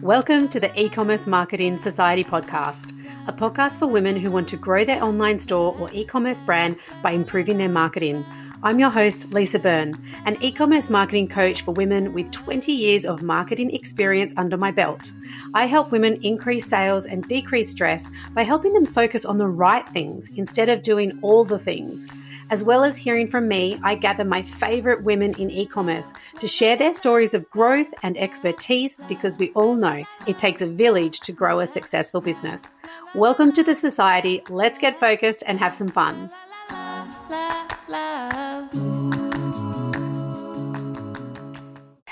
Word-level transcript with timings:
Welcome 0.00 0.48
to 0.48 0.60
the 0.60 0.78
E 0.80 0.88
Commerce 0.88 1.26
Marketing 1.26 1.78
Society 1.78 2.24
podcast, 2.24 2.92
a 3.26 3.32
podcast 3.32 3.78
for 3.78 3.86
women 3.86 4.16
who 4.16 4.30
want 4.30 4.48
to 4.48 4.56
grow 4.56 4.84
their 4.84 5.02
online 5.02 5.38
store 5.38 5.74
or 5.78 5.88
e 5.92 6.04
commerce 6.04 6.40
brand 6.40 6.76
by 7.02 7.12
improving 7.12 7.58
their 7.58 7.68
marketing. 7.68 8.24
I'm 8.62 8.78
your 8.78 8.90
host, 8.90 9.32
Lisa 9.32 9.58
Byrne, 9.58 9.94
an 10.26 10.36
e 10.42 10.52
commerce 10.52 10.90
marketing 10.90 11.28
coach 11.28 11.62
for 11.62 11.72
women 11.72 12.12
with 12.12 12.30
20 12.30 12.72
years 12.72 13.04
of 13.04 13.22
marketing 13.22 13.74
experience 13.74 14.34
under 14.36 14.56
my 14.56 14.70
belt. 14.70 15.12
I 15.54 15.66
help 15.66 15.92
women 15.92 16.18
increase 16.22 16.66
sales 16.66 17.06
and 17.06 17.22
decrease 17.28 17.70
stress 17.70 18.10
by 18.32 18.42
helping 18.42 18.72
them 18.72 18.86
focus 18.86 19.24
on 19.24 19.38
the 19.38 19.48
right 19.48 19.88
things 19.88 20.30
instead 20.34 20.68
of 20.68 20.82
doing 20.82 21.18
all 21.22 21.44
the 21.44 21.58
things. 21.58 22.06
As 22.54 22.62
well 22.62 22.84
as 22.84 22.96
hearing 22.96 23.26
from 23.26 23.48
me, 23.48 23.80
I 23.82 23.96
gather 23.96 24.24
my 24.24 24.40
favorite 24.40 25.02
women 25.02 25.34
in 25.40 25.50
e 25.50 25.66
commerce 25.66 26.12
to 26.38 26.46
share 26.46 26.76
their 26.76 26.92
stories 26.92 27.34
of 27.34 27.50
growth 27.50 27.92
and 28.04 28.16
expertise 28.16 29.02
because 29.08 29.40
we 29.40 29.50
all 29.54 29.74
know 29.74 30.04
it 30.28 30.38
takes 30.38 30.62
a 30.62 30.68
village 30.68 31.18
to 31.22 31.32
grow 31.32 31.58
a 31.58 31.66
successful 31.66 32.20
business. 32.20 32.72
Welcome 33.12 33.50
to 33.54 33.64
the 33.64 33.74
society. 33.74 34.40
Let's 34.48 34.78
get 34.78 35.00
focused 35.00 35.42
and 35.48 35.58
have 35.58 35.74
some 35.74 35.88
fun. 35.88 36.30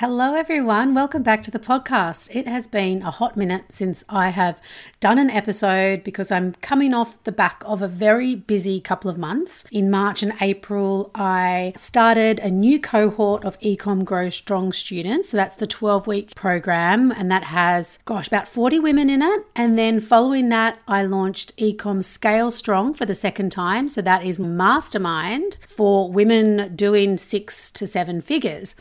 Hello, 0.02 0.34
everyone. 0.34 0.94
Welcome 0.94 1.22
back 1.22 1.44
to 1.44 1.52
the 1.52 1.60
podcast. 1.60 2.34
It 2.34 2.48
has 2.48 2.66
been 2.66 3.02
a 3.02 3.12
hot 3.12 3.36
minute 3.36 3.66
since 3.68 4.02
I 4.08 4.30
have 4.30 4.60
done 4.98 5.16
an 5.16 5.30
episode 5.30 6.02
because 6.02 6.32
I'm 6.32 6.54
coming 6.54 6.92
off 6.92 7.22
the 7.22 7.30
back 7.30 7.62
of 7.64 7.82
a 7.82 7.86
very 7.86 8.34
busy 8.34 8.80
couple 8.80 9.08
of 9.08 9.16
months. 9.16 9.64
In 9.70 9.92
March 9.92 10.24
and 10.24 10.32
April, 10.40 11.12
I 11.14 11.72
started 11.76 12.40
a 12.40 12.50
new 12.50 12.80
cohort 12.80 13.44
of 13.44 13.60
eComm 13.60 14.04
Grow 14.04 14.28
Strong 14.28 14.72
students. 14.72 15.28
So 15.28 15.36
that's 15.36 15.54
the 15.54 15.68
12 15.68 16.08
week 16.08 16.34
program, 16.34 17.12
and 17.12 17.30
that 17.30 17.44
has, 17.44 18.00
gosh, 18.04 18.26
about 18.26 18.48
40 18.48 18.80
women 18.80 19.08
in 19.08 19.22
it. 19.22 19.46
And 19.54 19.78
then 19.78 20.00
following 20.00 20.48
that, 20.48 20.80
I 20.88 21.04
launched 21.04 21.56
eComm 21.58 22.02
Scale 22.02 22.50
Strong 22.50 22.94
for 22.94 23.06
the 23.06 23.14
second 23.14 23.52
time. 23.52 23.88
So 23.88 24.02
that 24.02 24.24
is 24.24 24.40
mastermind 24.40 25.58
for 25.68 26.10
women 26.10 26.74
doing 26.74 27.16
six 27.16 27.70
to 27.70 27.86
seven 27.86 28.20
figures. 28.20 28.74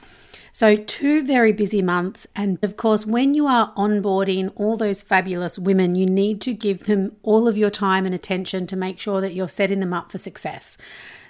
So, 0.53 0.75
two 0.75 1.25
very 1.25 1.53
busy 1.53 1.81
months. 1.81 2.27
And 2.35 2.59
of 2.61 2.75
course, 2.75 3.05
when 3.05 3.33
you 3.33 3.47
are 3.47 3.73
onboarding 3.75 4.51
all 4.55 4.75
those 4.75 5.01
fabulous 5.01 5.57
women, 5.57 5.95
you 5.95 6.05
need 6.05 6.41
to 6.41 6.53
give 6.53 6.85
them 6.85 7.15
all 7.23 7.47
of 7.47 7.57
your 7.57 7.69
time 7.69 8.05
and 8.05 8.13
attention 8.13 8.67
to 8.67 8.75
make 8.75 8.99
sure 8.99 9.21
that 9.21 9.33
you're 9.33 9.47
setting 9.47 9.79
them 9.79 9.93
up 9.93 10.11
for 10.11 10.17
success. 10.17 10.77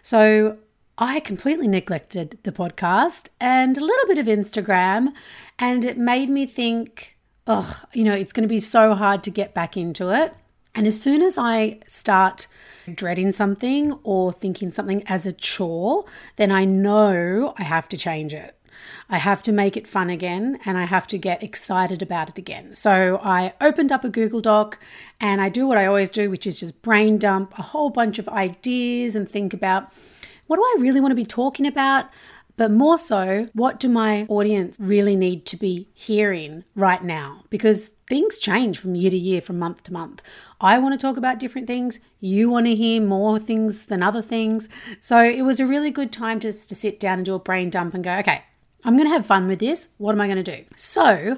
So, 0.02 0.58
I 0.98 1.20
completely 1.20 1.68
neglected 1.68 2.38
the 2.44 2.52
podcast 2.52 3.30
and 3.40 3.78
a 3.78 3.84
little 3.84 4.08
bit 4.08 4.18
of 4.18 4.28
Instagram, 4.28 5.14
and 5.58 5.86
it 5.86 5.98
made 5.98 6.30
me 6.30 6.46
think, 6.46 7.18
oh, 7.48 7.82
you 7.94 8.04
know, 8.04 8.14
it's 8.14 8.34
going 8.34 8.44
to 8.44 8.48
be 8.48 8.60
so 8.60 8.94
hard 8.94 9.24
to 9.24 9.32
get 9.32 9.54
back 9.54 9.78
into 9.78 10.10
it. 10.10 10.36
And 10.74 10.88
as 10.88 11.02
soon 11.02 11.22
as 11.22 11.38
I 11.38 11.80
start 11.88 12.48
dreading 12.94 13.32
something 13.32 13.94
or 14.04 14.32
thinking 14.32 14.72
something 14.72 15.04
as 15.08 15.26
a 15.26 15.34
chore, 15.34 16.06
then 16.38 16.52
I 16.52 16.66
know 16.66 17.54
I 17.58 17.64
have 17.64 17.90
to 17.90 17.98
change 17.98 18.34
it. 18.34 18.56
I 19.10 19.18
have 19.18 19.42
to 19.44 19.52
make 19.52 19.76
it 19.76 19.88
fun 19.88 20.10
again 20.10 20.60
and 20.66 20.78
I 20.78 20.86
have 20.86 21.08
to 21.08 21.18
get 21.18 21.44
excited 21.44 22.02
about 22.02 22.30
it 22.30 22.38
again. 22.38 22.76
So 22.76 23.20
I 23.24 23.54
opened 23.62 23.92
up 23.92 24.04
a 24.04 24.10
Google 24.10 24.42
Doc 24.42 24.80
and 25.20 25.42
I 25.42 25.50
do 25.50 25.68
what 25.68 25.78
I 25.78 25.86
always 25.86 26.12
do, 26.12 26.30
which 26.30 26.48
is 26.48 26.60
just 26.60 26.82
brain 26.82 27.18
dump 27.18 27.58
a 27.58 27.62
whole 27.62 27.90
bunch 27.90 28.20
of 28.20 28.28
ideas 28.30 29.16
and 29.16 29.30
think 29.30 29.54
about 29.54 29.92
what 30.48 30.58
do 30.58 30.64
I 30.64 30.82
really 30.82 31.00
want 31.00 31.12
to 31.12 31.16
be 31.16 31.26
talking 31.26 31.66
about? 31.66 32.08
But 32.58 32.72
more 32.72 32.98
so, 32.98 33.48
what 33.54 33.80
do 33.80 33.90
my 33.90 34.26
audience 34.28 34.78
really 34.80 35.16
need 35.16 35.46
to 35.48 35.58
be 35.58 35.88
hearing 35.94 36.64
right 36.76 37.04
now? 37.04 37.44
Because 37.50 37.90
things 38.08 38.38
change 38.38 38.78
from 38.78 38.94
year 38.94 39.10
to 39.10 39.18
year, 39.18 39.42
from 39.42 39.58
month 39.58 39.84
to 39.84 39.94
month. 39.94 40.22
I 40.60 40.78
want 40.78 40.94
to 40.94 41.04
talk 41.04 41.18
about 41.18 41.40
different 41.40 41.68
things. 41.68 42.00
You 42.20 42.50
want 42.50 42.68
to 42.68 42.76
hear 42.76 43.02
more 43.02 43.40
things 43.40 43.86
than 43.86 44.04
other 44.04 44.22
things. 44.22 44.70
So 45.00 45.24
it 45.24 45.44
was 45.44 45.60
a 45.60 45.66
really 45.66 45.92
good 45.92 46.12
time 46.12 46.40
just 46.40 46.70
to 46.70 46.76
sit 46.76 47.00
down 47.00 47.20
and 47.20 47.26
do 47.26 47.36
a 47.36 47.40
brain 47.40 47.70
dump 47.70 47.94
and 47.94 48.04
go, 48.04 48.18
okay, 48.18 48.44
I'm 48.84 48.98
going 48.98 49.08
to 49.08 49.14
have 49.14 49.26
fun 49.26 49.48
with 49.48 49.60
this. 49.60 49.90
What 49.98 50.14
am 50.14 50.22
I 50.22 50.28
going 50.28 50.44
to 50.44 50.58
do? 50.58 50.66
So, 50.76 51.38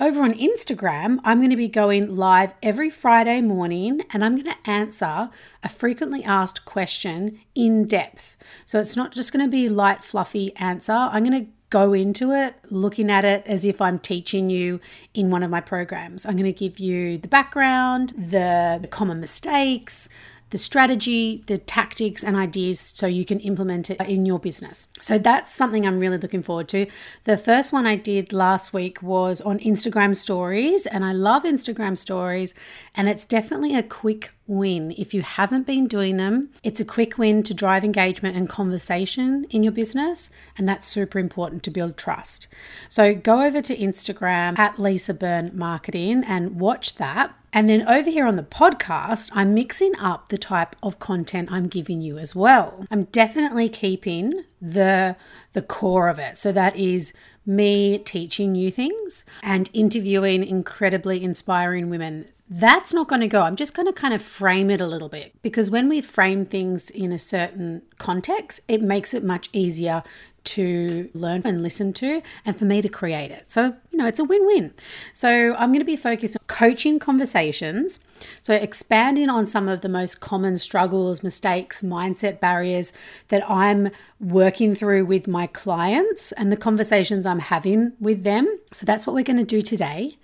over 0.00 0.22
on 0.22 0.32
Instagram, 0.32 1.18
I'm 1.24 1.38
going 1.38 1.50
to 1.50 1.56
be 1.56 1.68
going 1.68 2.16
live 2.16 2.54
every 2.62 2.90
Friday 2.90 3.40
morning 3.40 4.02
and 4.12 4.24
I'm 4.24 4.32
going 4.32 4.52
to 4.52 4.70
answer 4.70 5.30
a 5.62 5.68
frequently 5.68 6.24
asked 6.24 6.64
question 6.64 7.40
in 7.54 7.86
depth. 7.86 8.36
So, 8.64 8.78
it's 8.78 8.96
not 8.96 9.12
just 9.12 9.32
going 9.32 9.44
to 9.44 9.50
be 9.50 9.68
light, 9.68 10.04
fluffy 10.04 10.54
answer. 10.56 10.92
I'm 10.92 11.24
going 11.24 11.46
to 11.46 11.50
go 11.70 11.94
into 11.94 12.32
it 12.32 12.54
looking 12.68 13.10
at 13.10 13.24
it 13.24 13.42
as 13.46 13.64
if 13.64 13.80
I'm 13.80 13.98
teaching 13.98 14.50
you 14.50 14.78
in 15.14 15.30
one 15.30 15.42
of 15.42 15.50
my 15.50 15.60
programs. 15.62 16.26
I'm 16.26 16.36
going 16.36 16.44
to 16.44 16.52
give 16.52 16.78
you 16.78 17.16
the 17.16 17.28
background, 17.28 18.10
the 18.10 18.86
common 18.90 19.20
mistakes, 19.20 20.10
the 20.52 20.58
strategy, 20.58 21.42
the 21.46 21.56
tactics, 21.56 22.22
and 22.22 22.36
ideas 22.36 22.78
so 22.78 23.06
you 23.06 23.24
can 23.24 23.40
implement 23.40 23.88
it 23.88 23.98
in 24.02 24.26
your 24.26 24.38
business. 24.38 24.86
So 25.00 25.16
that's 25.16 25.50
something 25.50 25.86
I'm 25.86 25.98
really 25.98 26.18
looking 26.18 26.42
forward 26.42 26.68
to. 26.68 26.86
The 27.24 27.38
first 27.38 27.72
one 27.72 27.86
I 27.86 27.96
did 27.96 28.34
last 28.34 28.74
week 28.74 29.02
was 29.02 29.40
on 29.40 29.58
Instagram 29.60 30.14
stories, 30.14 30.84
and 30.84 31.06
I 31.06 31.12
love 31.14 31.44
Instagram 31.44 31.96
stories, 31.96 32.54
and 32.94 33.08
it's 33.08 33.24
definitely 33.24 33.74
a 33.74 33.82
quick 33.82 34.32
win. 34.46 34.94
If 34.98 35.14
you 35.14 35.22
haven't 35.22 35.66
been 35.66 35.86
doing 35.86 36.18
them, 36.18 36.50
it's 36.62 36.80
a 36.80 36.84
quick 36.84 37.16
win 37.16 37.42
to 37.44 37.54
drive 37.54 37.82
engagement 37.82 38.36
and 38.36 38.46
conversation 38.46 39.46
in 39.48 39.62
your 39.62 39.72
business, 39.72 40.28
and 40.58 40.68
that's 40.68 40.86
super 40.86 41.18
important 41.18 41.62
to 41.62 41.70
build 41.70 41.96
trust. 41.96 42.46
So 42.90 43.14
go 43.14 43.40
over 43.40 43.62
to 43.62 43.74
Instagram 43.74 44.58
at 44.58 44.78
Lisa 44.78 45.14
Byrne 45.14 45.50
Marketing 45.54 46.22
and 46.24 46.60
watch 46.60 46.96
that. 46.96 47.34
And 47.52 47.68
then 47.68 47.86
over 47.86 48.08
here 48.08 48.26
on 48.26 48.36
the 48.36 48.42
podcast, 48.42 49.30
I'm 49.34 49.52
mixing 49.52 49.94
up 49.98 50.28
the 50.28 50.38
type 50.38 50.74
of 50.82 50.98
content 50.98 51.52
I'm 51.52 51.68
giving 51.68 52.00
you 52.00 52.18
as 52.18 52.34
well. 52.34 52.86
I'm 52.90 53.04
definitely 53.04 53.68
keeping 53.68 54.44
the 54.60 55.16
the 55.52 55.62
core 55.62 56.08
of 56.08 56.18
it. 56.18 56.38
So 56.38 56.50
that 56.52 56.76
is 56.76 57.12
me 57.44 57.98
teaching 57.98 58.54
you 58.54 58.70
things 58.70 59.24
and 59.42 59.68
interviewing 59.74 60.44
incredibly 60.44 61.22
inspiring 61.22 61.90
women 61.90 62.26
that's 62.54 62.92
not 62.92 63.08
going 63.08 63.22
to 63.22 63.28
go. 63.28 63.42
I'm 63.42 63.56
just 63.56 63.74
going 63.74 63.86
to 63.86 63.94
kind 63.94 64.12
of 64.12 64.20
frame 64.20 64.70
it 64.70 64.80
a 64.80 64.86
little 64.86 65.08
bit 65.08 65.32
because 65.40 65.70
when 65.70 65.88
we 65.88 66.02
frame 66.02 66.44
things 66.44 66.90
in 66.90 67.10
a 67.10 67.18
certain 67.18 67.80
context, 67.96 68.60
it 68.68 68.82
makes 68.82 69.14
it 69.14 69.24
much 69.24 69.48
easier 69.54 70.02
to 70.44 71.10
learn 71.14 71.42
and 71.44 71.62
listen 71.62 71.92
to 71.94 72.22
and 72.44 72.56
for 72.56 72.64
me 72.64 72.82
to 72.82 72.88
create 72.88 73.30
it. 73.30 73.50
So, 73.50 73.74
you 73.90 73.98
know, 73.98 74.06
it's 74.06 74.18
a 74.18 74.24
win 74.24 74.44
win. 74.46 74.74
So, 75.12 75.54
I'm 75.54 75.70
going 75.70 75.80
to 75.80 75.84
be 75.84 75.96
focused 75.96 76.36
on 76.36 76.44
coaching 76.46 76.98
conversations. 76.98 78.00
So, 78.40 78.54
expanding 78.54 79.28
on 79.28 79.46
some 79.46 79.68
of 79.68 79.80
the 79.80 79.88
most 79.88 80.20
common 80.20 80.58
struggles, 80.58 81.22
mistakes, 81.22 81.82
mindset 81.82 82.40
barriers 82.40 82.92
that 83.28 83.48
I'm 83.48 83.90
working 84.20 84.74
through 84.74 85.04
with 85.06 85.26
my 85.26 85.46
clients 85.46 86.32
and 86.32 86.50
the 86.50 86.56
conversations 86.56 87.26
I'm 87.26 87.40
having 87.40 87.92
with 88.00 88.24
them. 88.24 88.58
So, 88.72 88.86
that's 88.86 89.06
what 89.06 89.14
we're 89.14 89.24
going 89.24 89.38
to 89.38 89.44
do 89.44 89.62
today. 89.62 90.16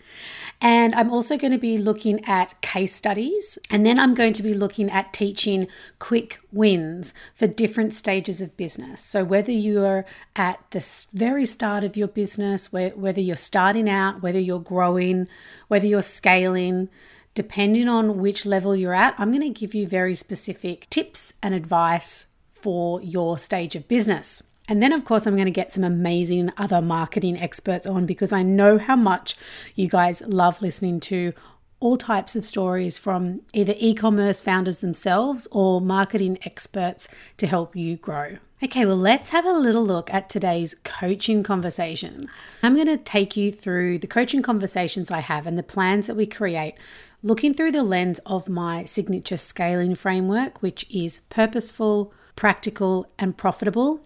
And 0.61 0.95
I'm 0.97 1.13
also 1.13 1.37
going 1.37 1.53
to 1.53 1.59
be 1.59 1.79
looking 1.79 2.25
at 2.25 2.61
case 2.63 2.95
studies. 2.95 3.59
And 3.71 3.87
then 3.87 3.99
I'm 3.99 4.15
going 4.15 4.33
to 4.35 4.43
be 4.43 4.55
looking 4.55 4.91
at 4.91 5.13
teaching 5.13 5.69
quick 5.99 6.41
wins 6.53 7.15
for 7.35 7.47
different 7.47 7.95
stages 7.95 8.41
of 8.41 8.57
business. 8.57 9.01
So, 9.01 9.23
whether 9.23 9.53
you're 9.53 10.05
at 10.35 10.59
the 10.73 11.07
very 11.13 11.47
start 11.47 11.85
of 11.85 11.97
your 11.97 12.09
business, 12.09 12.73
whether 12.73 13.21
you're 13.21 13.37
starting 13.37 13.89
out, 13.89 14.23
whether 14.23 14.41
you're 14.41 14.59
growing, 14.59 15.29
whether 15.69 15.87
you're 15.87 16.03
scaling, 16.03 16.89
depending 17.35 17.89
on 17.89 18.19
which 18.19 18.45
level 18.45 18.75
you're 18.75 18.95
at, 18.95 19.15
I'm 19.17 19.31
going 19.31 19.43
to 19.43 19.61
give 19.61 19.75
you 19.75 19.87
very 19.87 20.17
specific 20.17 20.91
tips 20.91 21.35
and 21.41 21.55
advice 21.55 22.27
for 22.53 23.01
your 23.01 23.39
stage 23.39 23.77
of 23.77 23.87
business. 23.87 24.43
And 24.69 24.83
then, 24.83 24.93
of 24.93 25.07
course, 25.07 25.27
I'm 25.27 25.35
going 25.35 25.47
to 25.47 25.51
get 25.51 25.73
some 25.73 25.83
amazing 25.83 26.53
other 26.59 26.83
marketing 26.83 27.39
experts 27.39 27.87
on 27.87 28.05
because 28.05 28.33
I 28.33 28.43
know 28.43 28.77
how 28.77 28.97
much 28.97 29.35
you 29.75 29.89
guys 29.89 30.23
love 30.27 30.61
listening 30.61 31.01
to 31.01 31.33
all 31.81 31.97
types 31.97 32.37
of 32.37 32.45
stories 32.45 32.99
from 32.99 33.41
either 33.55 33.75
e 33.79 33.95
commerce 33.95 34.43
founders 34.43 34.79
themselves 34.79 35.47
or 35.51 35.81
marketing 35.81 36.39
experts 36.45 37.09
to 37.39 37.47
help 37.47 37.75
you 37.75 37.97
grow. 37.97 38.37
Okay, 38.63 38.85
well, 38.85 38.97
let's 38.97 39.29
have 39.29 39.47
a 39.47 39.53
little 39.53 39.87
look 39.87 40.13
at 40.13 40.29
today's 40.29 40.75
coaching 40.83 41.45
conversation. 41.45 42.29
I'm 42.63 42.75
going 42.75 42.89
to 42.89 42.97
take 42.97 43.37
you 43.37 43.53
through 43.53 44.01
the 44.01 44.09
coaching 44.09 44.43
conversations 44.43 45.11
I 45.11 45.21
have 45.21 45.47
and 45.47 45.57
the 45.57 45.63
plans 45.63 46.09
that 46.09 46.17
we 46.17 46.27
create, 46.27 46.75
looking 47.23 47.55
through 47.55 47.73
the 47.73 47.85
lens 47.85 48.19
of 48.27 48.49
my 48.49 48.85
signature 48.85 49.37
scaling 49.37 49.95
framework, 49.95 50.61
which 50.61 50.91
is 50.91 51.21
purposeful, 51.31 52.13
practical, 52.35 53.09
and 53.17 53.37
profitable 53.37 54.01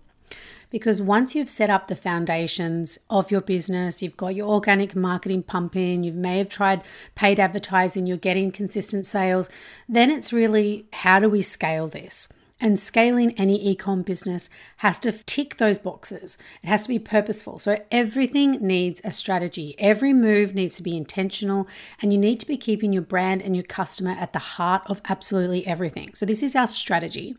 because 0.73 1.03
once 1.03 1.35
you've 1.35 1.51
set 1.51 1.71
up 1.71 1.87
the 1.87 1.95
foundations 1.95 2.99
of 3.11 3.31
your 3.31 3.43
business, 3.43 4.03
you've 4.03 4.17
got 4.17 4.35
your 4.35 4.49
organic 4.49 4.97
marketing 4.97 5.43
pumping, 5.43 6.03
you 6.03 6.13
may 6.13 6.39
have 6.39 6.49
tried 6.49 6.83
paid 7.15 7.39
advertising, 7.39 8.07
you're 8.07 8.17
getting 8.17 8.51
consistent 8.51 9.05
sales, 9.05 9.51
then 9.87 10.11
it's 10.11 10.33
really 10.33 10.87
how 10.95 11.21
do 11.21 11.29
we 11.29 11.43
scale 11.43 11.87
this? 11.87 12.33
And 12.59 12.79
scaling 12.79 13.33
any 13.33 13.63
e-com 13.71 14.03
business 14.03 14.49
has 14.79 15.01
to 15.01 15.11
tick 15.11 15.57
those 15.57 15.79
boxes. 15.79 16.39
It 16.63 16.69
has 16.69 16.85
to 16.85 16.89
be 16.89 17.01
purposeful. 17.01 17.59
So 17.59 17.85
everything 17.91 18.53
needs 18.65 19.01
a 19.05 19.11
strategy. 19.11 19.75
Every 19.79 20.13
move 20.13 20.55
needs 20.55 20.77
to 20.77 20.83
be 20.85 20.97
intentional 20.97 21.67
and 22.01 22.13
you 22.13 22.19
need 22.21 22.39
to 22.39 22.47
be 22.47 22.57
keeping 22.57 22.93
your 22.93 23.03
brand 23.03 23.43
and 23.43 23.57
your 23.57 23.65
customer 23.65 24.13
at 24.13 24.33
the 24.33 24.39
heart 24.39 24.85
of 24.87 25.03
absolutely 25.09 25.67
everything. 25.67 26.15
So 26.15 26.25
this 26.25 26.43
is 26.43 26.55
our 26.55 26.69
strategy. 26.69 27.37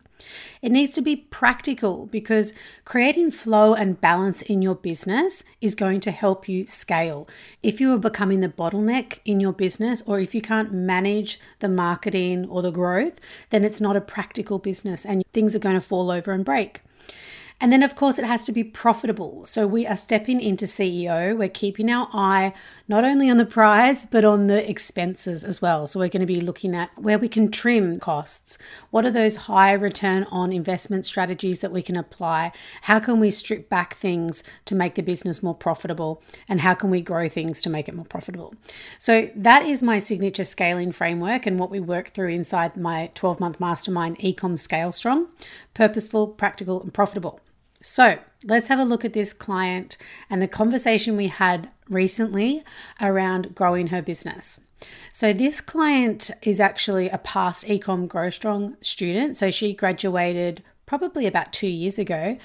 It 0.62 0.72
needs 0.72 0.94
to 0.94 1.02
be 1.02 1.16
practical 1.16 2.06
because 2.08 2.54
creating 2.86 3.32
flow 3.32 3.74
and 3.74 4.00
balance 4.00 4.42
in 4.42 4.62
your 4.62 4.76
business 4.76 5.44
is 5.62 5.76
going 5.76 6.00
to 6.02 6.12
help 6.12 6.48
you 6.48 6.68
scale. 6.68 7.28
If 7.62 7.82
you 7.82 7.94
are 7.94 8.00
becoming 8.00 8.42
the 8.42 8.50
bottleneck 8.50 9.20
in 9.26 9.40
your 9.40 9.54
business, 9.54 10.02
or 10.06 10.20
if 10.20 10.34
you 10.34 10.42
can't 10.42 10.74
manage 10.74 11.40
the 11.60 11.70
marketing 11.70 12.46
or 12.48 12.62
the 12.62 12.72
growth, 12.72 13.20
then 13.50 13.64
it's 13.64 13.82
not 13.82 13.96
a 13.96 14.02
practical 14.02 14.60
business 14.60 15.06
and 15.06 15.24
things 15.34 15.56
are 15.56 15.60
going 15.60 15.76
to 15.76 15.82
fall 15.82 16.12
over 16.12 16.32
and 16.32 16.46
break. 16.46 16.82
And 17.60 17.72
then, 17.72 17.84
of 17.84 17.96
course, 17.96 18.20
it 18.20 18.26
has 18.26 18.44
to 18.46 18.52
be 18.52 18.64
profitable. 18.64 19.46
So 19.46 19.66
we 19.66 19.88
are 19.88 19.96
stepping 19.96 20.42
into 20.42 20.66
CEO. 20.66 21.38
We're 21.38 21.50
keeping 21.50 21.90
our 21.90 22.10
eye 22.14 22.54
not 22.88 23.06
only 23.06 23.30
on 23.30 23.38
the 23.38 23.46
prize, 23.46 24.06
but 24.06 24.26
on 24.26 24.48
the 24.48 24.70
expenses 24.70 25.44
as 25.44 25.62
well. 25.62 25.88
So 25.88 26.00
we're 26.00 26.10
going 26.10 26.22
to 26.22 26.26
be 26.26 26.42
looking 26.42 26.76
at 26.76 26.90
where 26.98 27.18
we 27.18 27.30
can 27.30 27.50
trim 27.52 28.00
costs. 28.00 28.58
What 28.92 29.06
are 29.06 29.12
those 29.12 29.36
high 29.36 29.74
return 29.74 30.26
on 30.26 30.52
investment 30.52 31.06
strategies 31.06 31.62
that 31.62 31.72
we 31.72 31.82
can 31.82 31.96
apply? 31.96 32.52
How 32.84 33.00
can 33.00 33.20
we 33.20 33.30
strip 33.30 33.70
back 33.70 33.96
things 33.96 34.44
to 34.66 34.76
make 34.76 34.96
the 34.96 35.02
business 35.02 35.42
more 35.42 35.56
profitable? 35.56 36.22
And 36.50 36.62
how 36.62 36.74
can 36.74 36.90
we 36.90 37.02
grow 37.02 37.30
things 37.30 37.62
to 37.62 37.70
make 37.70 37.88
it 37.88 37.96
more 37.96 38.06
profitable? 38.06 38.54
So 38.98 39.30
that 39.36 39.66
is 39.66 39.82
my 39.82 40.00
signature 40.00 40.44
scaling 40.44 40.92
framework 40.92 41.46
and 41.46 41.58
what 41.58 41.70
we 41.70 41.80
work 41.80 42.10
through 42.10 42.30
inside 42.30 42.76
my 42.76 43.12
12 43.14 43.40
month 43.40 43.60
mastermind, 43.60 44.20
eComm 44.20 44.60
Scale 44.60 44.92
Strong 44.92 45.28
purposeful, 45.74 46.28
practical, 46.28 46.82
and 46.82 46.94
profitable. 46.94 47.40
So 47.84 48.18
let's 48.46 48.70
have 48.70 48.80
a 48.80 48.86
look 48.86 49.06
at 49.06 49.14
this 49.14 49.34
client 49.34 49.98
and 50.30 50.42
the 50.42 50.48
conversation 50.48 51.18
we 51.18 51.28
had 51.28 51.70
recently 51.90 52.64
around 53.02 53.54
growing 53.54 53.88
her 53.88 54.02
business. 54.02 54.62
So, 55.12 55.32
this 55.32 55.62
client 55.62 56.32
is 56.42 56.60
actually 56.60 57.10
a 57.10 57.18
past 57.18 57.66
eComm 57.68 58.08
Grow 58.08 58.30
Strong 58.30 58.76
student. 58.82 59.38
So, 59.38 59.50
she 59.52 59.74
graduated 59.74 60.62
probably 60.86 61.26
about 61.26 61.54
two 61.54 61.68
years 61.68 61.98
ago. 61.98 62.38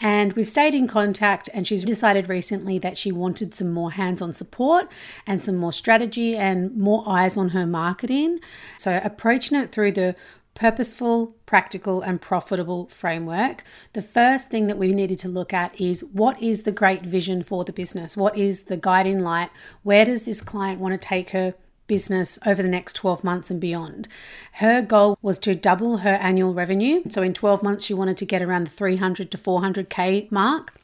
And 0.00 0.32
we've 0.32 0.48
stayed 0.48 0.74
in 0.74 0.88
contact, 0.88 1.48
and 1.54 1.66
she's 1.66 1.84
decided 1.84 2.28
recently 2.28 2.78
that 2.80 2.98
she 2.98 3.12
wanted 3.12 3.54
some 3.54 3.70
more 3.70 3.92
hands 3.92 4.20
on 4.20 4.32
support 4.32 4.90
and 5.26 5.42
some 5.42 5.56
more 5.56 5.72
strategy 5.72 6.36
and 6.36 6.76
more 6.76 7.04
eyes 7.06 7.36
on 7.36 7.50
her 7.50 7.66
marketing. 7.66 8.40
So, 8.78 9.00
approaching 9.04 9.58
it 9.58 9.70
through 9.70 9.92
the 9.92 10.16
purposeful, 10.54 11.34
practical, 11.46 12.00
and 12.00 12.20
profitable 12.20 12.86
framework, 12.86 13.64
the 13.92 14.02
first 14.02 14.50
thing 14.50 14.66
that 14.66 14.78
we 14.78 14.92
needed 14.92 15.18
to 15.20 15.28
look 15.28 15.52
at 15.52 15.78
is 15.80 16.04
what 16.12 16.40
is 16.42 16.62
the 16.62 16.72
great 16.72 17.02
vision 17.02 17.42
for 17.42 17.64
the 17.64 17.72
business? 17.72 18.16
What 18.16 18.36
is 18.36 18.64
the 18.64 18.76
guiding 18.76 19.22
light? 19.22 19.50
Where 19.82 20.04
does 20.04 20.22
this 20.22 20.40
client 20.40 20.80
want 20.80 20.92
to 20.92 21.08
take 21.08 21.30
her 21.30 21.54
business 21.86 22.38
over 22.46 22.62
the 22.62 22.68
next 22.68 22.94
12 22.94 23.22
months 23.22 23.50
and 23.50 23.60
beyond. 23.60 24.08
Her 24.52 24.80
goal 24.80 25.18
was 25.20 25.38
to 25.40 25.54
double 25.54 25.98
her 25.98 26.14
annual 26.14 26.54
revenue. 26.54 27.02
So 27.08 27.22
in 27.22 27.34
12 27.34 27.62
months, 27.62 27.84
she 27.84 27.94
wanted 27.94 28.16
to 28.18 28.26
get 28.26 28.42
around 28.42 28.66
the 28.66 28.70
300 28.70 29.30
to 29.30 29.38
400K 29.38 30.30
mark. 30.30 30.74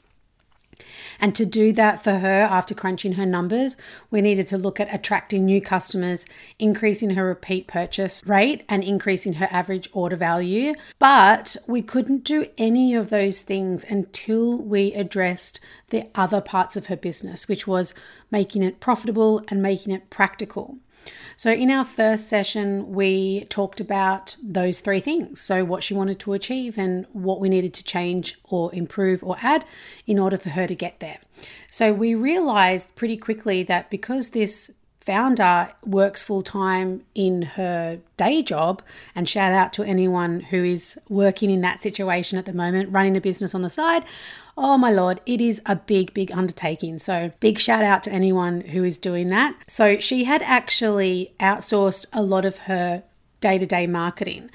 And 1.20 1.34
to 1.34 1.44
do 1.44 1.72
that 1.72 2.02
for 2.02 2.18
her, 2.18 2.42
after 2.42 2.74
crunching 2.74 3.12
her 3.12 3.26
numbers, 3.26 3.76
we 4.10 4.20
needed 4.20 4.46
to 4.48 4.58
look 4.58 4.80
at 4.80 4.92
attracting 4.94 5.44
new 5.44 5.60
customers, 5.60 6.26
increasing 6.58 7.10
her 7.10 7.24
repeat 7.24 7.66
purchase 7.66 8.22
rate, 8.26 8.64
and 8.68 8.82
increasing 8.82 9.34
her 9.34 9.48
average 9.50 9.88
order 9.92 10.16
value. 10.16 10.74
But 10.98 11.56
we 11.66 11.82
couldn't 11.82 12.24
do 12.24 12.46
any 12.58 12.94
of 12.94 13.10
those 13.10 13.42
things 13.42 13.84
until 13.88 14.56
we 14.56 14.92
addressed 14.94 15.60
the 15.90 16.08
other 16.14 16.40
parts 16.40 16.76
of 16.76 16.86
her 16.86 16.96
business, 16.96 17.48
which 17.48 17.66
was 17.66 17.94
making 18.30 18.62
it 18.62 18.80
profitable 18.80 19.42
and 19.48 19.62
making 19.62 19.92
it 19.92 20.10
practical. 20.10 20.78
So, 21.36 21.50
in 21.50 21.70
our 21.70 21.84
first 21.84 22.28
session, 22.28 22.92
we 22.92 23.44
talked 23.44 23.80
about 23.80 24.36
those 24.42 24.80
three 24.80 25.00
things. 25.00 25.40
So, 25.40 25.64
what 25.64 25.82
she 25.82 25.94
wanted 25.94 26.18
to 26.20 26.34
achieve 26.34 26.76
and 26.76 27.06
what 27.12 27.40
we 27.40 27.48
needed 27.48 27.72
to 27.74 27.84
change 27.84 28.38
or 28.44 28.74
improve 28.74 29.24
or 29.24 29.36
add 29.40 29.64
in 30.06 30.18
order 30.18 30.36
for 30.36 30.50
her 30.50 30.66
to 30.66 30.74
get 30.74 31.00
there. 31.00 31.18
So, 31.70 31.92
we 31.94 32.14
realized 32.14 32.94
pretty 32.94 33.16
quickly 33.16 33.62
that 33.62 33.90
because 33.90 34.30
this 34.30 34.70
founder 35.00 35.72
works 35.84 36.22
full 36.22 36.42
time 36.42 37.02
in 37.14 37.42
her 37.42 37.98
day 38.16 38.42
job, 38.42 38.82
and 39.14 39.28
shout 39.28 39.52
out 39.52 39.72
to 39.74 39.82
anyone 39.82 40.40
who 40.40 40.62
is 40.62 40.98
working 41.08 41.50
in 41.50 41.62
that 41.62 41.82
situation 41.82 42.38
at 42.38 42.46
the 42.46 42.52
moment, 42.52 42.92
running 42.92 43.16
a 43.16 43.20
business 43.20 43.54
on 43.54 43.62
the 43.62 43.70
side. 43.70 44.04
Oh 44.56 44.76
my 44.76 44.90
lord, 44.90 45.20
it 45.24 45.40
is 45.40 45.62
a 45.64 45.76
big, 45.76 46.12
big 46.12 46.30
undertaking. 46.32 46.98
So, 46.98 47.32
big 47.40 47.58
shout 47.58 47.82
out 47.82 48.02
to 48.04 48.12
anyone 48.12 48.60
who 48.60 48.84
is 48.84 48.98
doing 48.98 49.28
that. 49.28 49.56
So, 49.66 49.98
she 49.98 50.24
had 50.24 50.42
actually 50.42 51.34
outsourced 51.40 52.06
a 52.12 52.22
lot 52.22 52.44
of 52.44 52.58
her 52.58 53.02
day 53.40 53.56
to 53.58 53.66
day 53.66 53.86
marketing. 53.86 54.50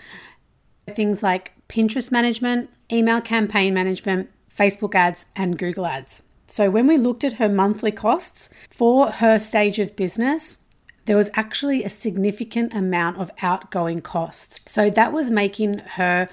Things 0.87 1.23
like 1.23 1.53
Pinterest 1.67 2.11
management, 2.11 2.69
email 2.91 3.19
campaign 3.19 3.73
management, 3.73 4.29
Facebook 4.55 4.93
ads, 4.93 5.25
and 5.35 5.57
Google 5.57 5.87
ads. 5.87 6.21
So, 6.47 6.69
when 6.69 6.87
we 6.87 6.97
looked 6.97 7.23
at 7.23 7.33
her 7.33 7.49
monthly 7.49 7.91
costs 7.91 8.49
for 8.69 9.11
her 9.11 9.39
stage 9.39 9.79
of 9.79 9.95
business, 9.95 10.59
there 11.05 11.17
was 11.17 11.31
actually 11.33 11.83
a 11.83 11.89
significant 11.89 12.73
amount 12.73 13.17
of 13.17 13.31
outgoing 13.41 14.01
costs. 14.01 14.59
So, 14.65 14.89
that 14.89 15.11
was 15.11 15.29
making 15.29 15.79
her 15.79 16.29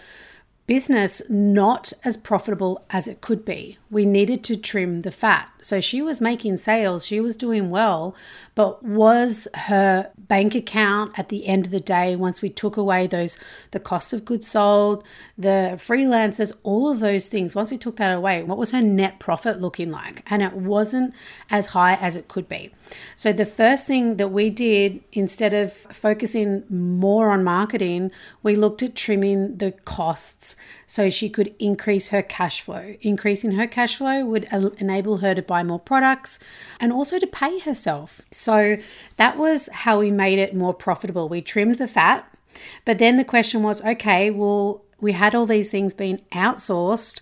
business 0.67 1.23
not 1.29 1.93
as 2.05 2.17
profitable 2.17 2.85
as 2.91 3.09
it 3.09 3.21
could 3.21 3.45
be. 3.45 3.79
We 3.93 4.07
needed 4.07 4.43
to 4.45 4.57
trim 4.57 5.03
the 5.03 5.11
fat. 5.11 5.53
So 5.61 5.81
she 5.81 6.03
was 6.03 6.21
making 6.21 6.57
sales, 6.57 7.07
she 7.07 7.21
was 7.21 7.37
doing 7.37 7.71
well, 7.71 8.17
but 8.55 8.83
was 8.83 9.47
her 9.55 10.11
bank 10.17 10.55
account 10.55 11.19
at 11.19 11.29
the 11.29 11.47
end 11.47 11.67
of 11.67 11.73
the 11.73 11.79
day 11.79 12.17
once 12.17 12.43
we 12.43 12.49
took 12.49 12.77
away 12.77 13.07
those 13.07 13.39
the 13.71 13.79
cost 13.79 14.13
of 14.13 14.25
goods 14.25 14.49
sold, 14.49 15.05
the 15.37 15.75
freelancers, 15.77 16.53
all 16.63 16.91
of 16.91 17.01
those 17.01 17.29
things, 17.29 17.55
once 17.55 17.71
we 17.71 17.79
took 17.79 17.97
that 17.97 18.17
away, 18.17 18.43
what 18.43 18.59
was 18.59 18.71
her 18.71 18.81
net 18.81 19.21
profit 19.21 19.61
looking 19.61 19.91
like? 19.91 20.23
And 20.31 20.43
it 20.43 20.55
wasn't 20.55 21.15
as 21.51 21.67
high 21.69 21.95
as 21.95 22.17
it 22.17 22.29
could 22.29 22.49
be. 22.49 22.73
So 23.15 23.33
the 23.33 23.47
first 23.47 23.87
thing 23.87 24.17
that 24.17 24.29
we 24.29 24.51
did 24.51 25.05
instead 25.13 25.53
of 25.53 25.73
focusing 25.73 26.65
more 26.69 27.31
on 27.31 27.45
marketing, 27.45 28.11
we 28.43 28.57
looked 28.57 28.83
at 28.83 28.95
trimming 28.95 29.59
the 29.59 29.73
costs 29.73 30.57
so 30.87 31.09
she 31.09 31.29
could 31.29 31.55
increase 31.59 32.09
her 32.09 32.23
cash 32.23 32.61
flow. 32.61 32.95
Increasing 33.01 33.53
her 33.53 33.67
cash 33.67 33.82
flow 33.87 34.25
would 34.25 34.45
enable 34.79 35.19
her 35.19 35.35
to 35.35 35.43
buy 35.43 35.63
more 35.63 35.79
products 35.79 36.39
and 36.81 36.93
also 36.93 37.19
to 37.19 37.27
pay 37.27 37.59
herself. 37.61 38.23
So 38.31 38.79
that 39.17 39.39
was 39.39 39.69
how 39.73 39.99
we 39.99 40.11
made 40.11 40.39
it 40.39 40.55
more 40.55 40.75
profitable. 40.75 41.29
We 41.29 41.43
trimmed 41.43 41.79
the 41.79 41.89
fat, 41.89 42.29
but 42.85 42.99
then 42.99 43.17
the 43.17 43.25
question 43.25 43.63
was 43.63 43.83
okay, 43.85 44.31
well, 44.31 44.83
we 45.01 45.13
had 45.13 45.35
all 45.35 45.47
these 45.47 45.71
things 45.71 45.95
being 45.95 46.21
outsourced. 46.33 47.21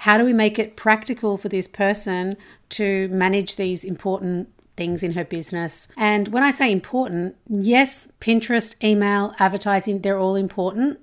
How 0.00 0.18
do 0.18 0.24
we 0.24 0.32
make 0.32 0.58
it 0.58 0.76
practical 0.76 1.36
for 1.36 1.48
this 1.48 1.66
person 1.66 2.36
to 2.70 3.08
manage 3.08 3.56
these 3.56 3.84
important 3.84 4.48
things 4.76 5.02
in 5.02 5.12
her 5.12 5.24
business. 5.24 5.88
And 5.96 6.28
when 6.28 6.42
I 6.42 6.50
say 6.50 6.70
important, 6.70 7.36
yes, 7.48 8.08
Pinterest, 8.20 8.82
email, 8.84 9.34
advertising, 9.38 10.00
they're 10.00 10.18
all 10.18 10.36
important 10.36 11.00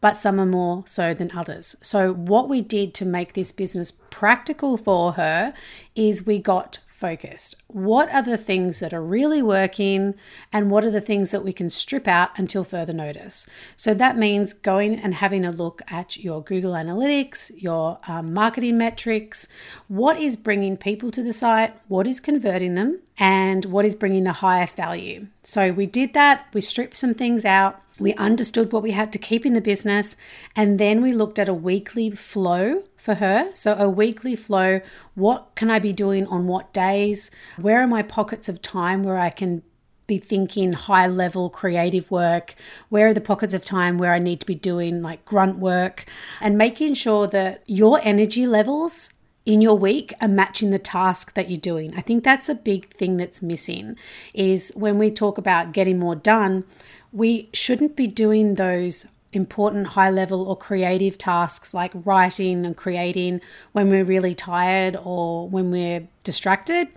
but 0.00 0.16
some 0.16 0.40
are 0.40 0.46
more 0.46 0.84
so 0.86 1.14
than 1.14 1.30
others. 1.34 1.76
So, 1.82 2.12
what 2.12 2.48
we 2.48 2.62
did 2.62 2.94
to 2.94 3.04
make 3.04 3.34
this 3.34 3.52
business 3.52 3.92
practical 4.10 4.76
for 4.76 5.12
her 5.12 5.54
is 5.94 6.26
we 6.26 6.38
got 6.38 6.78
focused. 7.00 7.54
What 7.66 8.12
are 8.12 8.22
the 8.22 8.36
things 8.36 8.80
that 8.80 8.92
are 8.92 9.02
really 9.02 9.42
working, 9.42 10.14
and 10.52 10.70
what 10.70 10.84
are 10.84 10.90
the 10.90 11.00
things 11.00 11.30
that 11.30 11.42
we 11.42 11.52
can 11.52 11.70
strip 11.70 12.06
out 12.06 12.38
until 12.38 12.62
further 12.62 12.92
notice? 12.92 13.48
So 13.74 13.94
that 13.94 14.18
means 14.18 14.52
going 14.52 14.96
and 14.96 15.14
having 15.14 15.44
a 15.44 15.50
look 15.50 15.80
at 15.88 16.18
your 16.18 16.42
Google 16.42 16.72
Analytics, 16.72 17.50
your 17.56 17.98
um, 18.06 18.34
marketing 18.34 18.76
metrics, 18.76 19.48
what 19.88 20.20
is 20.20 20.36
bringing 20.36 20.76
people 20.76 21.10
to 21.12 21.22
the 21.22 21.32
site, 21.32 21.74
what 21.88 22.06
is 22.06 22.20
converting 22.20 22.74
them, 22.74 23.00
and 23.18 23.64
what 23.64 23.86
is 23.86 23.94
bringing 23.94 24.24
the 24.24 24.34
highest 24.34 24.76
value. 24.76 25.28
So 25.42 25.72
we 25.72 25.86
did 25.86 26.12
that, 26.12 26.46
we 26.52 26.60
stripped 26.60 26.98
some 26.98 27.14
things 27.14 27.46
out 27.46 27.80
we 28.00 28.14
understood 28.14 28.72
what 28.72 28.82
we 28.82 28.92
had 28.92 29.12
to 29.12 29.18
keep 29.18 29.44
in 29.44 29.52
the 29.52 29.60
business, 29.60 30.16
and 30.56 30.80
then 30.80 31.02
we 31.02 31.12
looked 31.12 31.38
at 31.38 31.48
a 31.48 31.54
weekly 31.54 32.10
flow 32.10 32.84
for 32.96 33.14
her. 33.14 33.50
So, 33.54 33.76
a 33.76 33.88
weekly 33.88 34.34
flow 34.34 34.80
what 35.14 35.54
can 35.54 35.70
I 35.70 35.78
be 35.78 35.92
doing 35.92 36.26
on 36.26 36.46
what 36.46 36.72
days? 36.72 37.30
Where 37.56 37.82
are 37.82 37.86
my 37.86 38.02
pockets 38.02 38.48
of 38.48 38.62
time 38.62 39.02
where 39.02 39.18
I 39.18 39.30
can 39.30 39.62
be 40.06 40.18
thinking 40.18 40.72
high 40.72 41.06
level 41.06 41.50
creative 41.50 42.10
work? 42.10 42.54
Where 42.88 43.08
are 43.08 43.14
the 43.14 43.20
pockets 43.20 43.54
of 43.54 43.64
time 43.64 43.98
where 43.98 44.12
I 44.12 44.18
need 44.18 44.40
to 44.40 44.46
be 44.46 44.54
doing 44.54 45.02
like 45.02 45.24
grunt 45.24 45.58
work? 45.58 46.06
And 46.40 46.58
making 46.58 46.94
sure 46.94 47.26
that 47.28 47.62
your 47.66 48.00
energy 48.02 48.46
levels 48.46 49.12
in 49.46 49.60
your 49.60 49.76
week 49.76 50.12
are 50.20 50.28
matching 50.28 50.70
the 50.70 50.78
task 50.78 51.34
that 51.34 51.48
you're 51.48 51.60
doing. 51.60 51.94
I 51.96 52.00
think 52.00 52.24
that's 52.24 52.48
a 52.48 52.54
big 52.54 52.92
thing 52.94 53.16
that's 53.16 53.40
missing 53.40 53.96
is 54.34 54.72
when 54.74 54.98
we 54.98 55.10
talk 55.10 55.38
about 55.38 55.72
getting 55.72 55.98
more 55.98 56.14
done, 56.14 56.64
we 57.12 57.48
shouldn't 57.52 57.96
be 57.96 58.06
doing 58.06 58.54
those 58.54 59.06
important 59.32 59.88
high 59.88 60.10
level 60.10 60.48
or 60.48 60.56
creative 60.56 61.16
tasks 61.16 61.72
like 61.72 61.92
writing 61.94 62.66
and 62.66 62.76
creating 62.76 63.40
when 63.72 63.88
we're 63.88 64.04
really 64.04 64.34
tired 64.34 64.96
or 65.02 65.48
when 65.48 65.70
we're 65.70 66.06
distracted, 66.24 66.88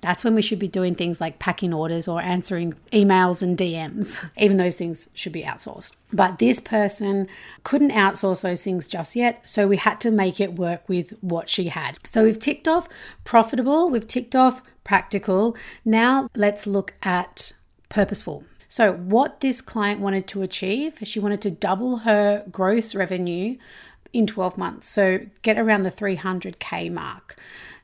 that's 0.00 0.24
when 0.24 0.34
we 0.34 0.42
should 0.42 0.58
be 0.58 0.68
doing 0.68 0.96
things 0.96 1.20
like 1.20 1.38
packing 1.38 1.72
orders 1.72 2.08
or 2.08 2.20
answering 2.20 2.74
emails 2.92 3.40
and 3.40 3.56
DMs. 3.56 4.22
Even 4.38 4.56
those 4.56 4.76
things 4.76 5.08
should 5.14 5.32
be 5.32 5.44
outsourced. 5.44 5.94
But 6.12 6.38
this 6.38 6.58
person 6.58 7.28
couldn't 7.62 7.92
outsource 7.92 8.42
those 8.42 8.64
things 8.64 8.88
just 8.88 9.14
yet, 9.14 9.48
so 9.48 9.68
we 9.68 9.76
had 9.76 10.00
to 10.00 10.10
make 10.10 10.40
it 10.40 10.54
work 10.54 10.88
with 10.88 11.10
what 11.20 11.48
she 11.48 11.66
had. 11.66 11.98
So 12.04 12.24
we've 12.24 12.38
ticked 12.38 12.66
off 12.66 12.88
profitable, 13.22 13.88
we've 13.88 14.06
ticked 14.06 14.34
off 14.34 14.60
practical. 14.82 15.56
Now 15.84 16.28
let's 16.34 16.66
look 16.66 16.94
at 17.04 17.52
purposeful. 17.88 18.44
So, 18.72 18.94
what 18.94 19.40
this 19.40 19.60
client 19.60 20.00
wanted 20.00 20.26
to 20.28 20.40
achieve, 20.40 20.98
she 21.02 21.20
wanted 21.20 21.42
to 21.42 21.50
double 21.50 21.98
her 22.08 22.42
gross 22.50 22.94
revenue 22.94 23.58
in 24.14 24.26
12 24.26 24.56
months. 24.56 24.88
So, 24.88 25.26
get 25.42 25.58
around 25.58 25.82
the 25.82 25.90
300K 25.90 26.90
mark. 26.90 27.36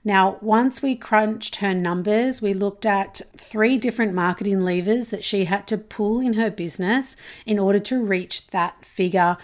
Now, 0.02 0.38
once 0.40 0.80
we 0.80 0.96
crunched 0.96 1.56
her 1.56 1.74
numbers, 1.74 2.40
we 2.40 2.54
looked 2.54 2.86
at 2.86 3.20
three 3.36 3.76
different 3.76 4.14
marketing 4.14 4.62
levers 4.62 5.10
that 5.10 5.24
she 5.24 5.44
had 5.44 5.66
to 5.66 5.76
pull 5.76 6.20
in 6.20 6.32
her 6.32 6.50
business 6.50 7.18
in 7.44 7.58
order 7.58 7.80
to 7.80 8.02
reach 8.02 8.46
that 8.46 8.82
figure 8.82 9.36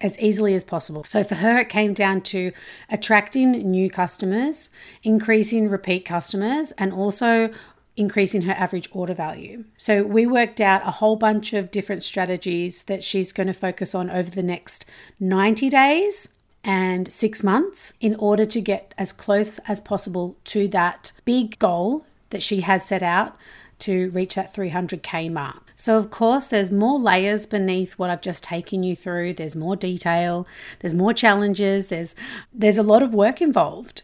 as 0.00 0.18
easily 0.18 0.52
as 0.52 0.64
possible. 0.64 1.04
So 1.04 1.22
for 1.22 1.36
her, 1.36 1.58
it 1.58 1.68
came 1.68 1.94
down 1.94 2.22
to 2.22 2.50
attracting 2.90 3.52
new 3.52 3.88
customers, 3.88 4.70
increasing 5.04 5.68
repeat 5.68 6.04
customers, 6.04 6.72
and 6.72 6.92
also 6.92 7.50
increasing 7.96 8.42
her 8.42 8.52
average 8.52 8.88
order 8.92 9.14
value. 9.14 9.64
So 9.76 10.02
we 10.02 10.26
worked 10.26 10.60
out 10.60 10.86
a 10.86 10.92
whole 10.92 11.16
bunch 11.16 11.52
of 11.52 11.70
different 11.70 12.02
strategies 12.02 12.84
that 12.84 13.04
she's 13.04 13.32
going 13.32 13.48
to 13.48 13.52
focus 13.52 13.94
on 13.94 14.10
over 14.10 14.30
the 14.30 14.42
next 14.42 14.84
90 15.20 15.68
days 15.68 16.30
and 16.64 17.10
six 17.12 17.42
months 17.42 17.92
in 18.00 18.14
order 18.16 18.44
to 18.44 18.60
get 18.60 18.94
as 18.96 19.12
close 19.12 19.58
as 19.60 19.80
possible 19.80 20.36
to 20.44 20.68
that 20.68 21.12
big 21.24 21.58
goal 21.58 22.06
that 22.30 22.42
she 22.42 22.62
has 22.62 22.84
set 22.84 23.02
out 23.02 23.36
to 23.80 24.10
reach 24.10 24.36
that 24.36 24.54
300k 24.54 25.30
mark. 25.30 25.72
So, 25.76 25.98
of 25.98 26.10
course, 26.10 26.46
there's 26.46 26.70
more 26.70 26.98
layers 26.98 27.44
beneath 27.46 27.94
what 27.94 28.10
I've 28.10 28.20
just 28.20 28.44
taken 28.44 28.84
you 28.84 28.94
through. 28.94 29.34
There's 29.34 29.56
more 29.56 29.74
detail, 29.74 30.46
there's 30.78 30.94
more 30.94 31.12
challenges, 31.12 31.88
there's 31.88 32.14
there's 32.52 32.78
a 32.78 32.84
lot 32.84 33.02
of 33.02 33.12
work 33.12 33.42
involved. 33.42 34.02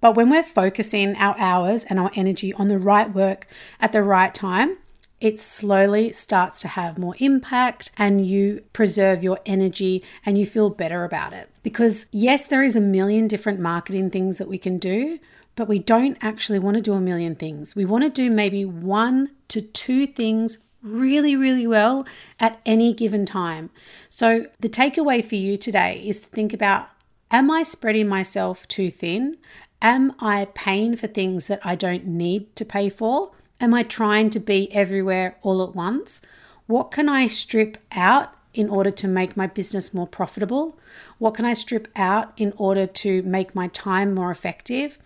But 0.00 0.14
when 0.14 0.30
we're 0.30 0.42
focusing 0.42 1.16
our 1.16 1.36
hours 1.38 1.84
and 1.84 1.98
our 1.98 2.10
energy 2.14 2.52
on 2.54 2.68
the 2.68 2.78
right 2.78 3.12
work 3.12 3.48
at 3.80 3.92
the 3.92 4.02
right 4.02 4.32
time, 4.32 4.78
it 5.20 5.40
slowly 5.40 6.12
starts 6.12 6.60
to 6.60 6.68
have 6.68 6.98
more 6.98 7.16
impact 7.18 7.90
and 7.96 8.24
you 8.24 8.62
preserve 8.72 9.24
your 9.24 9.40
energy 9.44 10.04
and 10.24 10.38
you 10.38 10.46
feel 10.46 10.70
better 10.70 11.04
about 11.04 11.32
it. 11.32 11.50
Because, 11.64 12.06
yes, 12.12 12.46
there 12.46 12.62
is 12.62 12.76
a 12.76 12.80
million 12.80 13.26
different 13.26 13.58
marketing 13.58 14.10
things 14.10 14.38
that 14.38 14.48
we 14.48 14.58
can 14.58 14.78
do, 14.78 15.18
but 15.56 15.66
we 15.66 15.80
don't 15.80 16.16
actually 16.20 16.60
want 16.60 16.76
to 16.76 16.80
do 16.80 16.94
a 16.94 17.00
million 17.00 17.34
things. 17.34 17.74
We 17.74 17.84
want 17.84 18.04
to 18.04 18.10
do 18.10 18.30
maybe 18.30 18.64
one 18.64 19.30
to 19.48 19.60
two 19.60 20.06
things 20.06 20.58
really, 20.82 21.34
really 21.34 21.66
well 21.66 22.06
at 22.38 22.60
any 22.64 22.92
given 22.92 23.26
time. 23.26 23.70
So, 24.08 24.46
the 24.60 24.68
takeaway 24.68 25.24
for 25.24 25.34
you 25.34 25.56
today 25.56 26.00
is 26.06 26.20
to 26.20 26.28
think 26.28 26.52
about 26.52 26.90
Am 27.30 27.50
I 27.50 27.62
spreading 27.62 28.08
myself 28.08 28.66
too 28.68 28.90
thin? 28.90 29.36
Am 29.80 30.14
I 30.18 30.48
paying 30.54 30.96
for 30.96 31.06
things 31.06 31.46
that 31.46 31.64
I 31.64 31.76
don't 31.76 32.04
need 32.04 32.54
to 32.56 32.64
pay 32.64 32.88
for? 32.88 33.30
Am 33.60 33.72
I 33.72 33.84
trying 33.84 34.28
to 34.30 34.40
be 34.40 34.72
everywhere 34.74 35.36
all 35.42 35.62
at 35.62 35.74
once? 35.74 36.20
What 36.66 36.90
can 36.90 37.08
I 37.08 37.28
strip 37.28 37.78
out 37.92 38.34
in 38.52 38.68
order 38.68 38.90
to 38.90 39.06
make 39.06 39.36
my 39.36 39.46
business 39.46 39.94
more 39.94 40.06
profitable? 40.06 40.76
What 41.18 41.34
can 41.34 41.44
I 41.44 41.52
strip 41.52 41.86
out 41.94 42.32
in 42.36 42.52
order 42.56 42.86
to 42.86 43.22
make 43.22 43.54
my 43.54 43.68
time 43.68 44.14
more 44.14 44.32
effective? 44.32 44.98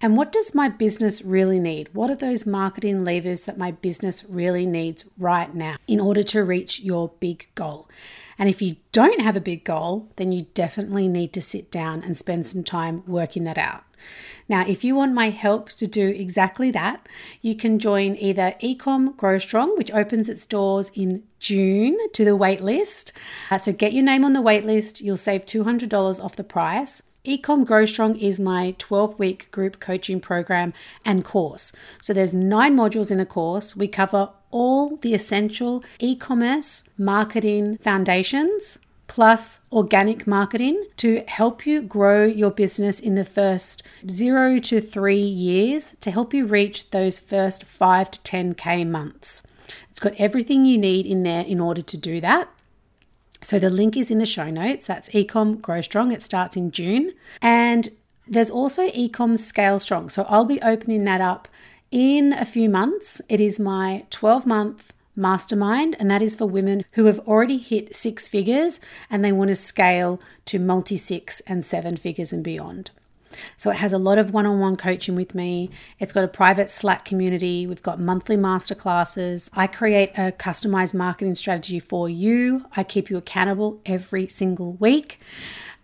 And 0.00 0.16
what 0.16 0.32
does 0.32 0.54
my 0.54 0.68
business 0.68 1.22
really 1.22 1.60
need? 1.60 1.90
What 1.92 2.10
are 2.10 2.16
those 2.16 2.46
marketing 2.46 3.04
levers 3.04 3.44
that 3.46 3.58
my 3.58 3.70
business 3.70 4.24
really 4.28 4.66
needs 4.66 5.04
right 5.16 5.52
now 5.54 5.76
in 5.86 6.00
order 6.00 6.24
to 6.24 6.44
reach 6.44 6.80
your 6.80 7.12
big 7.20 7.48
goal? 7.54 7.88
And 8.38 8.48
if 8.48 8.62
you 8.62 8.76
don't 8.92 9.20
have 9.20 9.36
a 9.36 9.40
big 9.40 9.64
goal, 9.64 10.08
then 10.16 10.32
you 10.32 10.46
definitely 10.54 11.08
need 11.08 11.32
to 11.32 11.42
sit 11.42 11.70
down 11.70 12.02
and 12.02 12.16
spend 12.16 12.46
some 12.46 12.62
time 12.62 13.02
working 13.06 13.44
that 13.44 13.58
out. 13.58 13.84
Now, 14.48 14.64
if 14.66 14.84
you 14.84 14.94
want 14.94 15.12
my 15.12 15.30
help 15.30 15.70
to 15.70 15.86
do 15.86 16.08
exactly 16.08 16.70
that, 16.70 17.06
you 17.42 17.54
can 17.54 17.78
join 17.78 18.16
either 18.16 18.54
eComm 18.62 19.16
Grow 19.16 19.38
Strong, 19.38 19.76
which 19.76 19.90
opens 19.90 20.28
its 20.28 20.46
doors 20.46 20.90
in 20.94 21.24
June 21.38 21.98
to 22.12 22.24
the 22.24 22.36
waitlist. 22.36 23.12
Uh, 23.50 23.58
so 23.58 23.72
get 23.72 23.92
your 23.92 24.04
name 24.04 24.24
on 24.24 24.32
the 24.32 24.42
waitlist, 24.42 25.02
you'll 25.02 25.16
save 25.16 25.44
$200 25.44 26.24
off 26.24 26.36
the 26.36 26.44
price. 26.44 27.02
eComm 27.24 27.66
Grow 27.66 27.84
Strong 27.84 28.16
is 28.16 28.38
my 28.40 28.74
12 28.78 29.18
week 29.18 29.50
group 29.50 29.80
coaching 29.80 30.20
program 30.20 30.72
and 31.04 31.24
course. 31.24 31.72
So 32.00 32.12
there's 32.12 32.34
nine 32.34 32.76
modules 32.76 33.10
in 33.10 33.18
the 33.18 33.26
course. 33.26 33.76
We 33.76 33.88
cover 33.88 34.30
all 34.50 34.96
the 34.96 35.14
essential 35.14 35.84
e 35.98 36.16
commerce 36.16 36.84
marketing 36.96 37.78
foundations 37.78 38.78
plus 39.08 39.60
organic 39.72 40.26
marketing 40.26 40.86
to 40.96 41.24
help 41.26 41.66
you 41.66 41.82
grow 41.82 42.24
your 42.24 42.50
business 42.50 43.00
in 43.00 43.14
the 43.14 43.24
first 43.24 43.82
zero 44.08 44.60
to 44.60 44.80
three 44.80 45.16
years 45.16 45.96
to 46.00 46.10
help 46.10 46.32
you 46.32 46.46
reach 46.46 46.90
those 46.90 47.18
first 47.18 47.64
five 47.64 48.10
to 48.10 48.20
10K 48.20 48.86
months. 48.86 49.42
It's 49.90 49.98
got 49.98 50.14
everything 50.18 50.64
you 50.64 50.78
need 50.78 51.06
in 51.06 51.24
there 51.24 51.44
in 51.44 51.58
order 51.58 51.82
to 51.82 51.96
do 51.96 52.20
that. 52.20 52.48
So 53.40 53.58
the 53.58 53.70
link 53.70 53.96
is 53.96 54.10
in 54.10 54.18
the 54.18 54.26
show 54.26 54.50
notes. 54.50 54.86
That's 54.86 55.10
eComm 55.10 55.60
Grow 55.60 55.80
Strong. 55.80 56.12
It 56.12 56.22
starts 56.22 56.56
in 56.56 56.70
June. 56.70 57.12
And 57.40 57.88
there's 58.26 58.50
also 58.50 58.88
eComm 58.90 59.38
Scale 59.38 59.78
Strong. 59.78 60.10
So 60.10 60.26
I'll 60.28 60.44
be 60.44 60.60
opening 60.62 61.04
that 61.04 61.20
up 61.20 61.48
in 61.90 62.32
a 62.32 62.44
few 62.44 62.68
months. 62.68 63.20
It 63.28 63.40
is 63.40 63.58
my 63.58 64.04
12 64.10 64.46
month 64.46 64.92
mastermind, 65.18 65.96
and 65.98 66.10
that 66.10 66.22
is 66.22 66.36
for 66.36 66.46
women 66.46 66.84
who 66.92 67.06
have 67.06 67.18
already 67.20 67.58
hit 67.58 67.94
six 67.94 68.28
figures 68.28 68.80
and 69.10 69.24
they 69.24 69.32
want 69.32 69.48
to 69.48 69.54
scale 69.54 70.20
to 70.46 70.58
multi 70.58 70.96
six 70.96 71.40
and 71.40 71.64
seven 71.64 71.96
figures 71.96 72.32
and 72.32 72.44
beyond. 72.44 72.90
So 73.56 73.70
it 73.70 73.76
has 73.76 73.92
a 73.92 73.98
lot 73.98 74.18
of 74.18 74.32
one 74.32 74.46
on 74.46 74.60
one 74.60 74.76
coaching 74.76 75.14
with 75.14 75.34
me. 75.34 75.70
It's 75.98 76.12
got 76.12 76.24
a 76.24 76.28
private 76.28 76.70
Slack 76.70 77.04
community. 77.04 77.66
We've 77.66 77.82
got 77.82 78.00
monthly 78.00 78.36
masterclasses. 78.36 79.50
I 79.54 79.66
create 79.66 80.10
a 80.16 80.32
customized 80.32 80.94
marketing 80.94 81.34
strategy 81.34 81.80
for 81.80 82.08
you. 82.08 82.66
I 82.76 82.84
keep 82.84 83.10
you 83.10 83.16
accountable 83.16 83.80
every 83.86 84.26
single 84.26 84.72
week 84.74 85.20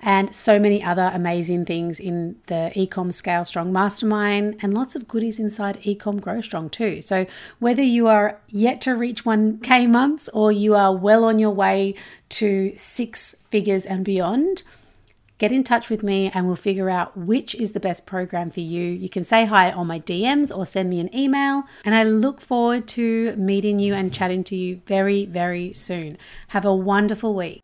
and 0.04 0.34
so 0.34 0.58
many 0.58 0.82
other 0.82 1.10
amazing 1.14 1.64
things 1.64 1.98
in 1.98 2.36
the 2.46 2.70
eComm 2.76 3.12
Scale 3.12 3.44
Strong 3.44 3.72
Mastermind 3.72 4.56
and 4.60 4.74
lots 4.74 4.94
of 4.94 5.08
goodies 5.08 5.40
inside 5.40 5.80
eComm 5.82 6.20
Grow 6.20 6.42
Strong 6.42 6.70
too. 6.70 7.00
So, 7.00 7.26
whether 7.58 7.82
you 7.82 8.06
are 8.06 8.38
yet 8.48 8.82
to 8.82 8.94
reach 8.94 9.24
1K 9.24 9.88
months 9.88 10.28
or 10.28 10.52
you 10.52 10.74
are 10.74 10.94
well 10.94 11.24
on 11.24 11.38
your 11.38 11.52
way 11.52 11.94
to 12.30 12.72
six 12.76 13.34
figures 13.48 13.86
and 13.86 14.04
beyond, 14.04 14.62
get 15.38 15.52
in 15.52 15.64
touch 15.64 15.90
with 15.90 16.02
me 16.02 16.30
and 16.32 16.46
we'll 16.46 16.56
figure 16.56 16.90
out 16.90 17.16
which 17.16 17.54
is 17.54 17.72
the 17.72 17.80
best 17.80 18.06
program 18.06 18.50
for 18.50 18.60
you. 18.60 18.82
You 18.82 19.08
can 19.08 19.24
say 19.24 19.44
hi 19.44 19.70
on 19.72 19.86
my 19.86 20.00
DMs 20.00 20.56
or 20.56 20.64
send 20.66 20.90
me 20.90 21.00
an 21.00 21.14
email. 21.14 21.64
And 21.84 21.94
I 21.94 22.04
look 22.04 22.40
forward 22.40 22.86
to 22.88 23.34
meeting 23.36 23.78
you 23.78 23.94
and 23.94 24.12
chatting 24.12 24.44
to 24.44 24.56
you 24.56 24.80
very, 24.86 25.26
very 25.26 25.72
soon. 25.72 26.18
Have 26.48 26.64
a 26.64 26.74
wonderful 26.74 27.34
week. 27.34 27.62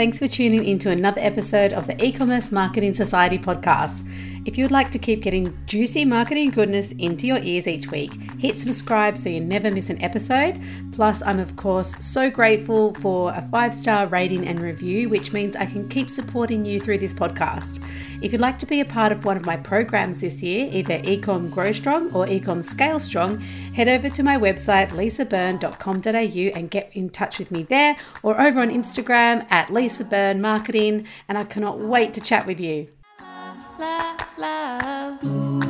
Thanks 0.00 0.18
for 0.18 0.28
tuning 0.28 0.64
in 0.64 0.78
to 0.78 0.88
another 0.88 1.20
episode 1.20 1.74
of 1.74 1.86
the 1.86 2.02
E-commerce 2.02 2.50
Marketing 2.50 2.94
Society 2.94 3.36
podcast. 3.36 4.02
If 4.46 4.56
you 4.56 4.64
would 4.64 4.70
like 4.70 4.90
to 4.92 4.98
keep 4.98 5.22
getting 5.22 5.54
juicy 5.66 6.06
marketing 6.06 6.52
goodness 6.52 6.92
into 6.92 7.26
your 7.26 7.36
ears 7.42 7.68
each 7.68 7.90
week, 7.90 8.14
hit 8.38 8.58
subscribe 8.58 9.18
so 9.18 9.28
you 9.28 9.42
never 9.42 9.70
miss 9.70 9.90
an 9.90 10.00
episode. 10.00 10.58
Plus, 10.92 11.22
I'm 11.22 11.38
of 11.38 11.54
course 11.56 12.02
so 12.02 12.30
grateful 12.30 12.94
for 12.94 13.34
a 13.34 13.42
five 13.50 13.74
star 13.74 14.06
rating 14.06 14.46
and 14.46 14.62
review, 14.62 15.10
which 15.10 15.34
means 15.34 15.54
I 15.54 15.66
can 15.66 15.86
keep 15.90 16.08
supporting 16.08 16.64
you 16.64 16.80
through 16.80 16.96
this 16.96 17.12
podcast. 17.12 17.84
If 18.22 18.32
you'd 18.32 18.40
like 18.40 18.58
to 18.60 18.66
be 18.66 18.80
a 18.80 18.84
part 18.84 19.12
of 19.12 19.24
one 19.24 19.36
of 19.36 19.46
my 19.46 19.56
programs 19.56 20.20
this 20.20 20.42
year, 20.42 20.68
either 20.72 20.98
eComm 20.98 21.50
Grow 21.50 21.72
Strong 21.72 22.12
or 22.12 22.26
eComm 22.26 22.62
Scale 22.62 22.98
Strong, 22.98 23.40
head 23.74 23.88
over 23.88 24.08
to 24.10 24.22
my 24.22 24.36
website 24.36 24.90
lisabyrne.com.au 24.90 26.58
and 26.58 26.70
get 26.70 26.90
in 26.92 27.10
touch 27.10 27.38
with 27.38 27.50
me 27.50 27.62
there 27.62 27.96
or 28.22 28.40
over 28.40 28.60
on 28.60 28.70
Instagram 28.70 29.46
at 29.50 29.70
Lisa 29.70 30.04
Byrne 30.04 30.40
Marketing. 30.40 31.06
And 31.28 31.38
I 31.38 31.44
cannot 31.44 31.78
wait 31.78 32.14
to 32.14 32.20
chat 32.20 32.46
with 32.46 32.60
you 32.60 32.88
love. 34.40 35.69